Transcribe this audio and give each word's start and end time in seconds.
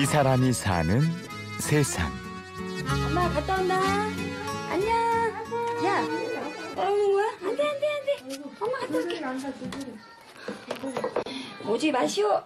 이 0.00 0.06
사람이 0.06 0.52
사는 0.52 1.00
세상. 1.58 2.10
엄마 3.08 3.28
갔다 3.30 3.60
온다. 3.60 3.80
안녕. 4.70 4.88
야, 5.84 6.02
따라오는 6.74 7.12
거야? 7.12 7.26
안 7.42 7.56
돼 7.56 7.62
안 7.68 7.80
돼 7.80 7.86
안 7.88 8.28
돼. 8.28 8.42
엄마 8.60 8.78
갔다 8.78 8.96
올게. 8.96 9.22
오지 11.68 11.92
마시오. 11.92 12.42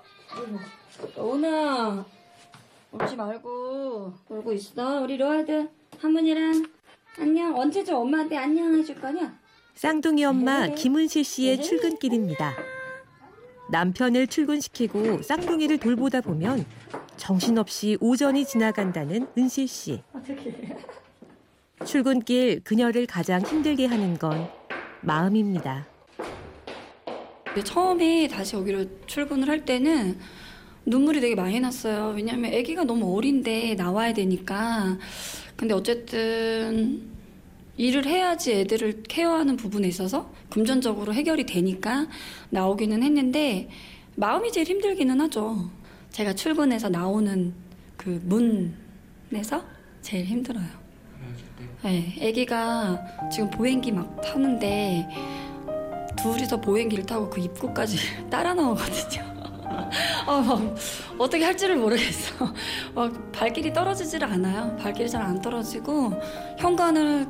오나 1.16 2.04
오지 2.92 3.16
말고 3.16 4.12
놀고 4.28 4.52
있어. 4.54 5.02
우리 5.02 5.16
로아드 5.16 5.68
할머니랑 6.00 6.66
안녕. 7.18 7.56
언제쯤 7.56 7.94
엄마한테 7.94 8.36
안녕 8.36 8.74
해줄 8.76 9.00
거냐? 9.00 9.38
쌍둥이 9.74 10.24
엄마 10.24 10.66
김은실 10.68 11.24
씨의 11.24 11.62
출근길입니다. 11.62 12.54
남편을 13.70 14.26
출근시키고 14.28 15.22
쌍둥이를 15.22 15.78
돌보다 15.78 16.20
보면 16.20 16.64
정신없이 17.16 17.96
오전이 18.00 18.44
지나간다는 18.44 19.26
은실 19.36 19.68
씨. 19.68 20.02
출근길 21.84 22.60
그녀를 22.64 23.06
가장 23.06 23.42
힘들게 23.42 23.86
하는 23.86 24.18
건 24.18 24.48
마음입니다. 25.02 25.86
처음에 27.64 28.28
다시 28.28 28.56
여기로 28.56 28.84
출근을 29.06 29.48
할 29.48 29.64
때는 29.64 30.18
눈물이 30.84 31.20
되게 31.20 31.34
많이 31.34 31.58
났어요. 31.58 32.12
왜냐면 32.14 32.54
아기가 32.54 32.84
너무 32.84 33.16
어린데 33.16 33.74
나와야 33.74 34.12
되니까. 34.12 34.98
근데 35.56 35.74
어쨌든 35.74 37.02
일을 37.76 38.06
해야지 38.06 38.52
애들을 38.52 39.02
케어하는 39.04 39.56
부분에 39.56 39.88
있어서 39.88 40.30
금전적으로 40.50 41.12
해결이 41.12 41.44
되니까 41.44 42.06
나오기는 42.50 43.02
했는데 43.02 43.68
마음이 44.16 44.52
제일 44.52 44.66
힘들기는 44.66 45.20
하죠. 45.22 45.70
제가 46.16 46.32
출근해서 46.32 46.88
나오는 46.88 47.52
그 47.94 48.18
문에서 48.24 49.62
제일 50.00 50.24
힘들어요. 50.24 50.64
네, 51.82 52.16
아기가 52.26 52.98
지금 53.30 53.50
보행기 53.50 53.92
막 53.92 54.18
타는데 54.22 55.06
둘이서 56.16 56.58
보행기를 56.62 57.04
타고 57.04 57.28
그 57.28 57.38
입구까지 57.42 57.98
따라 58.30 58.54
나오거든요. 58.54 59.26
어, 60.26 60.40
막 60.40 60.74
어떻게 61.18 61.44
할지를 61.44 61.76
모르겠어. 61.76 62.50
막 62.94 63.30
발길이 63.32 63.74
떨어지지를 63.74 64.26
않아요. 64.26 64.74
발길이 64.78 65.10
잘 65.10 65.20
안 65.20 65.42
떨어지고 65.42 66.14
현관을 66.58 67.26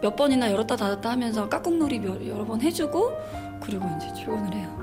몇 0.00 0.16
번이나 0.16 0.50
열었다 0.50 0.74
닫았다 0.74 1.10
하면서 1.10 1.50
깍꿍놀이 1.50 1.98
몇- 1.98 2.26
여러 2.26 2.46
번 2.46 2.62
해주고 2.62 3.12
그리고 3.60 3.86
이제 3.98 4.10
출근을 4.14 4.54
해요. 4.54 4.81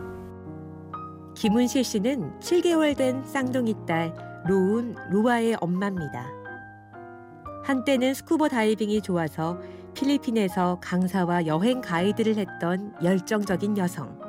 김은실 1.39 1.85
씨는 1.85 2.37
7개월 2.41 2.97
된 2.97 3.23
쌍둥이 3.23 3.73
딸 3.87 4.13
로운 4.45 4.93
로아의 5.09 5.55
엄마입니다. 5.61 6.27
한때는 7.63 8.13
스쿠버 8.13 8.49
다이빙이 8.49 9.01
좋아서 9.01 9.57
필리핀에서 9.93 10.81
강사와 10.81 11.45
여행 11.45 11.79
가이드를 11.79 12.35
했던 12.35 12.93
열정적인 13.01 13.77
여성. 13.77 14.19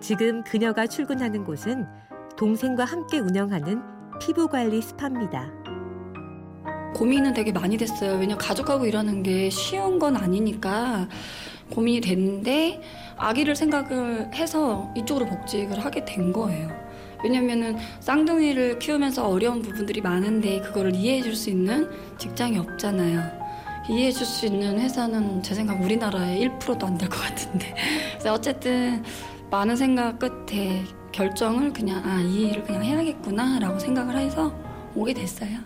지금 0.00 0.44
그녀가 0.44 0.86
출근하는 0.86 1.42
곳은 1.42 1.84
동생과 2.36 2.84
함께 2.84 3.18
운영하는 3.18 3.82
피부관리 4.20 4.80
스파입니다. 4.82 5.50
고민은 6.94 7.34
되게 7.34 7.50
많이 7.50 7.76
됐어요. 7.76 8.12
왜냐면 8.12 8.38
가족하고 8.38 8.86
일하는 8.86 9.24
게 9.24 9.50
쉬운 9.50 9.98
건 9.98 10.16
아니니까 10.16 11.08
고민이 11.70 12.00
됐는데 12.00 12.80
아기를 13.16 13.56
생각을 13.56 14.30
해서 14.34 14.92
이쪽으로 14.96 15.26
복직을 15.26 15.84
하게 15.84 16.04
된 16.04 16.32
거예요. 16.32 16.70
왜냐면은 17.24 17.76
쌍둥이를 18.00 18.78
키우면서 18.78 19.26
어려운 19.28 19.62
부분들이 19.62 20.00
많은데 20.00 20.60
그거를 20.60 20.94
이해해 20.94 21.22
줄 21.22 21.34
수 21.34 21.50
있는 21.50 21.88
직장이 22.18 22.58
없잖아요. 22.58 23.46
이해해 23.88 24.12
줄 24.12 24.26
수 24.26 24.46
있는 24.46 24.78
회사는 24.78 25.42
제 25.42 25.54
생각 25.54 25.80
우리나라에 25.82 26.38
1%도 26.40 26.86
안 26.86 26.98
될 26.98 27.08
것 27.08 27.18
같은데. 27.20 27.74
그래서 28.12 28.32
어쨌든 28.34 29.02
많은 29.50 29.76
생각 29.76 30.18
끝에 30.18 30.84
결정을 31.12 31.72
그냥 31.72 32.02
아, 32.04 32.20
이 32.20 32.48
일을 32.48 32.62
그냥 32.64 32.84
해야겠구나라고 32.84 33.78
생각을 33.78 34.16
해서 34.18 34.54
오게 34.94 35.14
됐어요. 35.14 35.58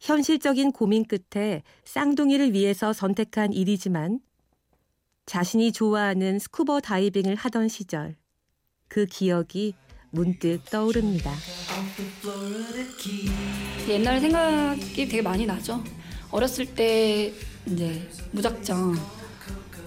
현실적인 0.00 0.70
고민 0.72 1.04
끝에 1.04 1.62
쌍둥이를 1.84 2.52
위해서 2.52 2.92
선택한 2.92 3.52
일이지만 3.52 4.20
자신이 5.28 5.72
좋아하는 5.72 6.38
스쿠버 6.38 6.80
다이빙을 6.80 7.34
하던 7.34 7.68
시절 7.68 8.16
그 8.88 9.04
기억이 9.04 9.74
문득 10.10 10.64
떠오릅니다. 10.70 11.30
옛날 13.90 14.20
생각이 14.20 15.06
되게 15.06 15.20
많이 15.20 15.44
나죠. 15.44 15.84
어렸을 16.30 16.74
때 16.74 17.30
이제 17.66 18.08
무작정 18.32 18.94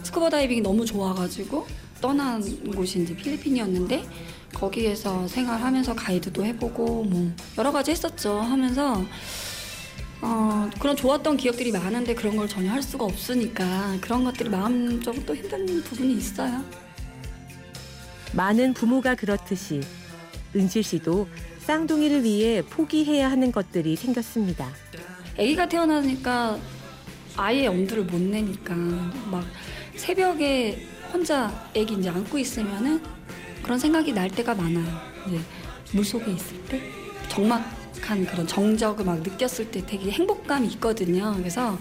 스쿠버 0.03 0.29
다이빙이 0.29 0.62
너무 0.62 0.85
좋아가지고 0.85 1.66
떠난 2.00 2.44
곳이 2.75 3.02
이제 3.02 3.16
필리핀이었는데 3.16 4.08
거기에서 4.53 5.28
생활하면서 5.28 5.96
가이드도 5.96 6.46
해보고 6.46 7.03
뭐 7.06 7.31
여러 7.58 7.72
가지 7.72 7.90
했었죠. 7.90 8.38
하면서 8.38 9.03
어, 10.22 10.70
그런 10.80 10.96
좋았던 10.96 11.38
기억들이 11.38 11.72
많은데 11.72 12.14
그런 12.14 12.38
걸 12.38 12.48
전혀 12.48 12.72
할 12.72 12.84
수가 12.84 13.06
없으니까 13.06 13.98
그런 14.02 14.24
것들이 14.24 14.50
마음적으로 14.50 15.26
또 15.26 15.36
힘든 15.36 15.84
부분이 15.84 16.14
있어요. 16.14 16.64
많은 18.34 18.74
부모가 18.74 19.16
그렇듯이 19.16 19.82
은실 20.56 20.84
씨도 20.84 21.28
쌍둥이를 21.59 22.24
위해 22.24 22.62
포기해야 22.62 23.30
하는 23.32 23.52
것들이 23.52 23.96
생겼습니다. 23.96 24.70
아기가 25.38 25.68
태어나니까 25.68 26.59
아예 27.36 27.68
엄두를 27.68 28.03
못 28.03 28.20
내니까 28.20 28.76
막 28.76 29.44
새벽에 29.96 30.88
혼자 31.12 31.48
아기 31.76 31.94
이제 31.94 32.09
안고 32.09 32.38
있으면은 32.38 33.02
그런 33.64 33.80
생각이 33.80 34.14
날 34.14 34.30
때가 34.30 34.53
많아요. 34.53 35.02
이제 35.28 35.40
물 35.94 36.06
속에 36.06 36.32
있을 36.32 36.64
때 36.66 36.82
적막 37.28 37.81
한 38.02 38.25
그런 38.25 38.47
정적을 38.47 39.06
막 39.06 39.19
느꼈을 39.22 39.72
때 39.72 39.85
되게 39.85 40.12
행복감이 40.12 40.68
있거든요. 40.74 41.34
그래서 41.38 41.78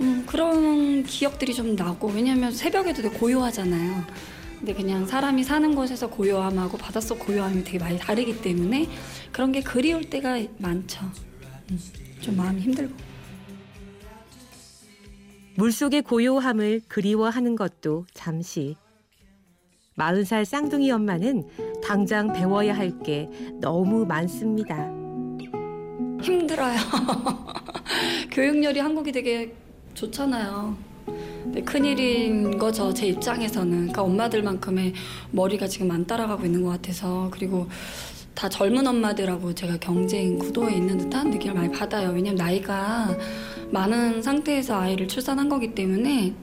음, 0.00 0.24
그런 0.26 1.04
기억들이 1.04 1.54
좀 1.54 1.76
나고 1.76 2.08
왜냐면 2.08 2.52
새벽에도 2.52 3.02
되게 3.02 3.16
고요하잖아요. 3.18 4.04
근데 4.58 4.74
그냥 4.74 5.06
사람이 5.06 5.42
사는 5.44 5.74
곳에서 5.74 6.08
고요함하고 6.10 6.76
바닷속 6.78 7.18
고요함이 7.20 7.64
되게 7.64 7.78
많이 7.78 7.98
다르기 7.98 8.42
때문에 8.42 8.88
그런 9.32 9.52
게 9.52 9.60
그리울 9.62 10.08
때가 10.10 10.38
많죠. 10.58 11.00
음, 11.70 11.80
좀 12.20 12.36
마음이 12.36 12.60
힘들고. 12.60 12.94
물속의 15.56 16.02
고요함을 16.02 16.82
그리워하는 16.88 17.56
것도 17.56 18.06
잠시. 18.14 18.76
마흔 19.94 20.24
살 20.24 20.44
쌍둥이 20.46 20.90
엄마는 20.90 21.44
당장 21.82 22.32
배워야 22.32 22.74
할 22.74 22.98
게 23.02 23.28
너무 23.60 24.06
많습니다. 24.06 24.99
힘들어요. 26.30 26.78
교육열이 28.30 28.80
한국이 28.80 29.12
되게 29.12 29.54
좋잖아요. 29.94 30.76
근데 31.42 31.62
큰일인 31.62 32.58
거죠, 32.58 32.92
제 32.92 33.06
입장에서는. 33.08 33.70
그러니까 33.70 34.02
엄마들만큼의 34.02 34.92
머리가 35.32 35.66
지금 35.66 35.90
안 35.90 36.06
따라가고 36.06 36.44
있는 36.44 36.62
것 36.62 36.70
같아서. 36.70 37.28
그리고 37.32 37.68
다 38.34 38.48
젊은 38.48 38.86
엄마들하고 38.86 39.54
제가 39.54 39.78
경쟁 39.78 40.38
구도에 40.38 40.74
있는 40.74 40.98
듯한 40.98 41.30
느낌을 41.30 41.54
많이 41.54 41.72
받아요. 41.72 42.10
왜냐면 42.10 42.36
나이가 42.36 43.16
많은 43.70 44.22
상태에서 44.22 44.80
아이를 44.80 45.08
출산한 45.08 45.48
거기 45.48 45.74
때문에, 45.74 46.34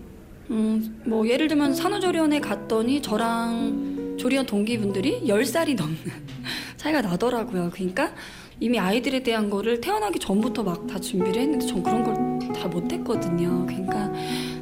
음, 0.49 1.01
뭐, 1.05 1.27
예를 1.27 1.47
들면 1.47 1.73
산후조리원에 1.73 2.39
갔더니 2.39 3.01
저랑 3.01 4.15
조리원 4.17 4.45
동기분들이 4.45 5.21
10살이 5.25 5.75
넘는 5.75 5.97
차이가 6.77 7.01
나더라고요. 7.01 7.69
그러니까 7.73 8.13
이미 8.59 8.79
아이들에 8.79 9.21
대한 9.23 9.49
거를 9.49 9.79
태어나기 9.81 10.19
전부터 10.19 10.63
막 10.63 10.87
다 10.87 10.99
준비를 10.99 11.41
했는데 11.41 11.65
전 11.65 11.83
그런 11.83 12.03
걸 12.03 12.37
다 12.57 12.67
못했거든요. 12.67 13.65
그러니까 13.67 14.11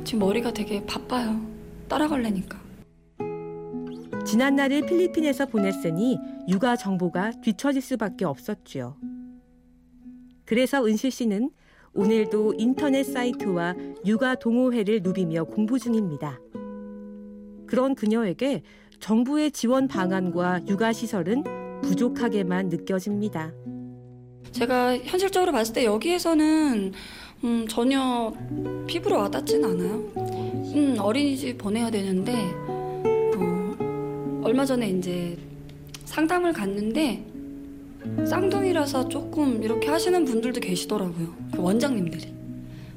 지금 0.03 0.19
머리가 0.19 0.51
되게 0.51 0.85
바빠요. 0.85 1.39
따라가려니까. 1.87 2.59
지난날을 4.25 4.85
필리핀에서 4.85 5.45
보냈으니 5.45 6.17
육아 6.49 6.75
정보가 6.75 7.31
뒤처질 7.41 7.81
수밖에 7.81 8.25
없었죠. 8.25 8.97
그래서 10.45 10.85
은실 10.85 11.11
씨는 11.11 11.51
오늘도 11.93 12.55
인터넷 12.57 13.03
사이트와 13.03 13.75
육아 14.05 14.35
동호회를 14.35 15.01
누비며 15.03 15.45
공부 15.45 15.79
중입니다. 15.79 16.39
그런 17.67 17.95
그녀에게 17.95 18.63
정부의 18.99 19.51
지원 19.51 19.87
방안과 19.87 20.61
육아 20.67 20.91
시설은 20.91 21.43
부족하게만 21.83 22.69
느껴집니다. 22.69 23.53
제가 24.51 24.97
현실적으로 24.99 25.51
봤을 25.51 25.73
때 25.73 25.85
여기에서는 25.85 26.93
음, 27.43 27.65
전혀 27.67 28.33
피부로 28.87 29.17
와닿지는 29.19 29.69
않아요. 29.69 29.95
음, 30.75 30.95
어린이집 30.99 31.57
보내야 31.57 31.89
되는데 31.89 32.33
어, 33.37 34.41
얼마 34.43 34.65
전에 34.65 34.89
이제 34.89 35.37
상담을 36.05 36.53
갔는데 36.53 37.25
쌍둥이라서 38.25 39.09
조금 39.09 39.61
이렇게 39.63 39.89
하시는 39.89 40.23
분들도 40.25 40.59
계시더라고요. 40.61 41.35
그 41.53 41.61
원장님들이 41.61 42.33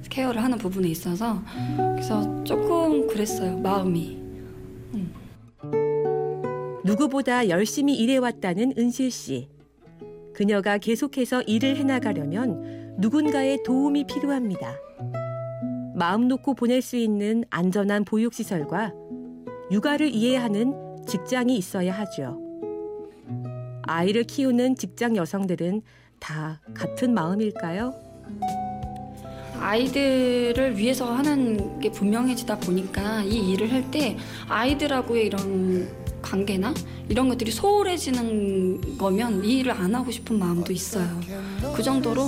케어를 0.08 0.42
하는 0.42 0.58
부분에 0.58 0.88
있어서 0.88 1.42
그래서 1.76 2.44
조금 2.44 3.06
그랬어요. 3.06 3.58
마음이. 3.58 4.18
누구보다 6.84 7.48
열심히 7.48 7.96
일해왔다는 7.96 8.74
은실 8.78 9.10
씨. 9.10 9.48
그녀가 10.38 10.78
계속해서 10.78 11.42
일을 11.42 11.76
해나가려면 11.76 12.94
누군가의 12.96 13.64
도움이 13.64 14.04
필요합니다. 14.04 14.72
마음 15.96 16.28
놓고 16.28 16.54
보낼 16.54 16.80
수 16.80 16.94
있는 16.94 17.42
안전한 17.50 18.04
보육시설과 18.04 18.92
육아를 19.72 20.14
이해하는 20.14 21.04
직장이 21.08 21.56
있어야 21.56 21.92
하죠. 21.92 22.38
아이를 23.82 24.22
키우는 24.22 24.76
직장 24.76 25.16
여성들은 25.16 25.82
다 26.20 26.60
같은 26.72 27.14
마음일까요? 27.14 27.92
아이들을 29.58 30.78
위해서 30.78 31.12
하는 31.12 31.80
게 31.80 31.90
분명해지다 31.90 32.60
보니까 32.60 33.24
이 33.24 33.54
일을 33.54 33.72
할 33.72 33.90
때 33.90 34.16
아이들하고의 34.48 35.26
이런 35.26 35.88
관계나 36.22 36.74
이런 37.08 37.28
것들이 37.28 37.50
소홀해지는 37.50 38.98
거면 38.98 39.44
이 39.44 39.58
일을 39.58 39.72
안 39.72 39.94
하고 39.94 40.10
싶은 40.10 40.38
마음도 40.38 40.72
있어요. 40.72 41.08
그 41.74 41.82
정도로 41.82 42.26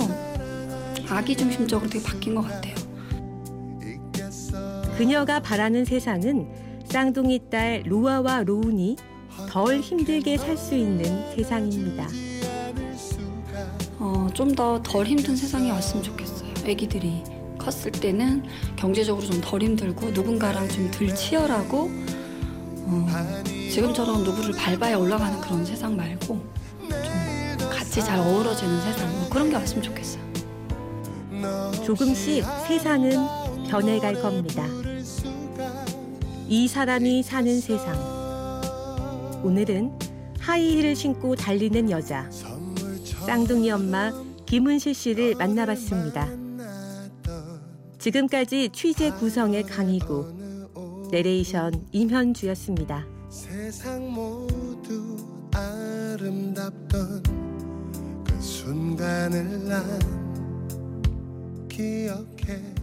아기 1.09 1.35
중심적으로 1.35 1.89
되게 1.89 2.03
바뀐 2.03 2.35
것 2.35 2.41
같아요. 2.41 2.75
그녀가 4.97 5.39
바라는 5.41 5.85
세상은 5.85 6.47
쌍둥이 6.85 7.49
딸 7.49 7.83
로아와 7.85 8.43
로운이 8.43 8.95
덜 9.49 9.79
힘들게 9.79 10.37
살 10.37 10.57
수 10.57 10.75
있는 10.75 11.03
세상입니다. 11.35 12.07
어, 13.99 14.27
좀 14.33 14.55
더 14.55 14.81
덜 14.83 15.05
힘든 15.05 15.35
세상이 15.35 15.69
왔으면 15.71 16.03
좋겠어요. 16.03 16.49
아기들이 16.65 17.23
컸을 17.57 17.91
때는 17.91 18.43
경제적으로 18.75 19.25
좀 19.25 19.41
덜 19.41 19.61
힘들고 19.63 20.11
누군가랑 20.11 20.67
좀 20.69 20.91
덜 20.91 21.13
치열하고 21.15 21.89
어, 22.85 23.07
지금처럼 23.71 24.25
누구를 24.25 24.53
밟아야 24.53 24.97
올라가는 24.97 25.39
그런 25.39 25.63
세상 25.63 25.95
말고 25.95 26.25
좀 26.27 27.69
같이 27.69 28.03
잘 28.03 28.19
어우러지는 28.19 28.81
세상 28.81 29.09
뭐 29.17 29.29
그런 29.29 29.49
게 29.49 29.55
왔으면 29.55 29.81
좋겠어요. 29.81 30.21
조금씩 31.85 32.43
세상은 32.67 33.11
변해갈 33.69 34.21
겁니다. 34.21 34.65
이 36.49 36.67
사람이 36.67 37.23
사는 37.23 37.61
세상. 37.61 37.95
오늘은 39.41 39.97
하이힐을 40.39 40.93
신고 40.93 41.33
달리는 41.37 41.89
여자. 41.89 42.29
쌍둥이 43.25 43.71
엄마 43.71 44.11
김은실 44.47 44.93
씨를 44.93 45.35
만나봤습니다. 45.35 46.27
지금까지 47.99 48.69
취재 48.73 49.11
구성의 49.11 49.63
강희구, 49.63 51.07
내레이션 51.09 51.87
임현주였습니다. 51.93 53.20
세상 53.31 54.11
모두 54.11 55.15
아름답던 55.53 57.23
그 58.27 58.41
순간을 58.41 59.69
난 59.69 59.81
기억해 61.69 62.80